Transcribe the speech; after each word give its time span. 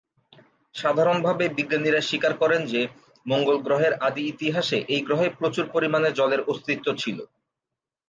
সাধারণভাবে 0.75 1.45
বিজ্ঞানীরা 1.57 2.01
স্বীকার 2.01 2.33
করেন 2.37 2.61
যে, 2.65 2.81
মঙ্গল 3.25 3.57
গ্রহের 3.57 3.93
আদি 4.07 4.21
ইতিহাসে 4.27 4.77
এই 4.93 5.01
গ্রহে 5.01 5.27
প্রচুর 5.39 5.65
পরিমাণে 5.71 6.09
জলের 6.11 6.41
অস্তিত্ব 6.51 6.87
ছিল। 6.97 7.17